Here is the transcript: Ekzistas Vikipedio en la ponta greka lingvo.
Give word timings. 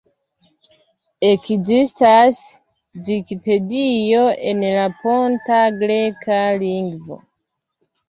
Ekzistas 1.29 2.39
Vikipedio 3.11 4.27
en 4.55 4.67
la 4.79 4.89
ponta 5.07 5.63
greka 5.87 6.45
lingvo. 6.69 7.25